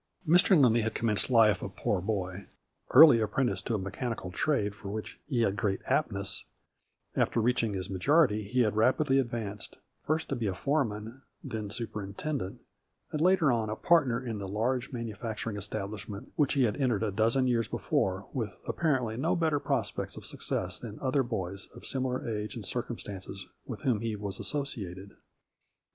Mr. 0.27 0.59
Lindley 0.59 0.81
had 0.81 0.95
commenced 0.95 1.29
life 1.29 1.61
a 1.61 1.69
poor 1.69 2.01
boy. 2.01 2.47
Early 2.89 3.19
apprenticed 3.19 3.67
to 3.67 3.75
a 3.75 3.77
mechanical 3.77 4.31
trade 4.31 4.73
for 4.73 4.89
which 4.89 5.19
he 5.27 5.41
had 5.41 5.55
great 5.55 5.79
aptness, 5.85 6.45
after 7.15 7.39
reaching 7.39 7.73
his 7.73 7.87
majority 7.87 8.43
he 8.47 8.61
had 8.61 8.75
rapidly 8.75 9.19
advanced, 9.19 9.77
first 10.01 10.27
to 10.29 10.35
be 10.35 10.47
a 10.47 10.55
foreman, 10.55 11.21
then 11.43 11.69
superintendent, 11.69 12.61
and 13.11 13.21
later 13.21 13.51
on 13.51 13.69
a 13.69 13.75
partner 13.75 14.19
in 14.19 14.39
the 14.39 14.47
large 14.47 14.91
manufacturing 14.91 15.55
establish 15.55 16.09
ment 16.09 16.33
which 16.35 16.53
he 16.53 16.63
had 16.63 16.81
entered 16.81 17.03
a 17.03 17.11
dozen 17.11 17.45
years 17.45 17.67
before 17.67 18.27
with 18.33 18.57
apparently 18.67 19.15
no 19.17 19.35
better 19.35 19.59
prospects 19.59 20.17
of 20.17 20.25
success 20.25 20.79
than 20.79 20.95
the 20.95 21.03
other 21.03 21.21
boys 21.21 21.67
of 21.75 21.85
similar 21.85 22.27
age 22.27 22.55
and 22.55 22.65
circumstances 22.65 23.45
with 23.67 23.81
whom 23.81 24.01
he 24.01 24.15
was 24.15 24.39
associated. 24.39 25.11